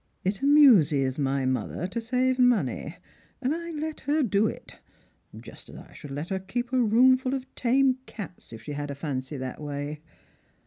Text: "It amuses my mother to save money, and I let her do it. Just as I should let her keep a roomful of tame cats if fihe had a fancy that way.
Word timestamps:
"It 0.25 0.41
amuses 0.41 1.19
my 1.19 1.45
mother 1.45 1.85
to 1.85 2.01
save 2.01 2.39
money, 2.39 2.95
and 3.39 3.53
I 3.53 3.69
let 3.69 3.99
her 3.99 4.23
do 4.23 4.47
it. 4.47 4.79
Just 5.39 5.69
as 5.69 5.75
I 5.75 5.93
should 5.93 6.09
let 6.09 6.29
her 6.29 6.39
keep 6.39 6.73
a 6.73 6.81
roomful 6.81 7.35
of 7.35 7.45
tame 7.53 7.99
cats 8.07 8.51
if 8.51 8.65
fihe 8.65 8.73
had 8.73 8.89
a 8.89 8.95
fancy 8.95 9.37
that 9.37 9.61
way. 9.61 10.01